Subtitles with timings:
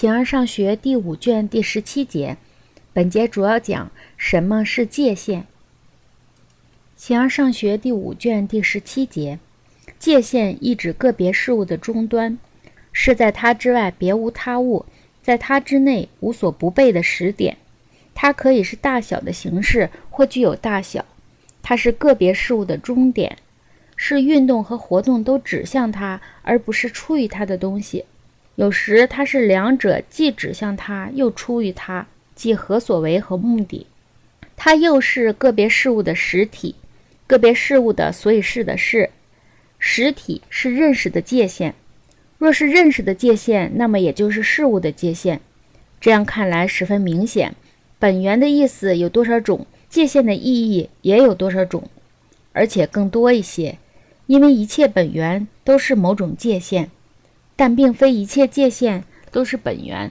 [0.00, 2.38] 形而上学第五卷第十七节，
[2.94, 5.46] 本节主要讲什么是界限。
[6.96, 9.38] 形而上学第五卷第十七节，
[9.98, 12.38] 界限意指个别事物的终端，
[12.90, 14.86] 是在它之外别无他物，
[15.22, 17.58] 在它之内无所不备的实点。
[18.14, 21.04] 它可以是大小的形式，或具有大小。
[21.62, 23.36] 它是个别事物的终点，
[23.96, 28.06] 是运动和活动都指向它，而不是出于它的东西。
[28.60, 33.86] 有时它是两者既指向它，又出于它，即何所为和目的。
[34.54, 36.74] 它又是个别事物的实体，
[37.26, 39.08] 个别事物的所以是的是。
[39.78, 41.74] 实体是认识的界限。
[42.36, 45.40] 若是认识的界限，那么也就是事物的界限。
[45.98, 47.54] 这样看来十分明显。
[47.98, 51.88] 本源的意思有多少种，界限的意义也有多少种，
[52.52, 53.78] 而且更多一些，
[54.26, 56.90] 因为一切本源都是某种界限。
[57.60, 60.10] 但并非一切界限都是本源。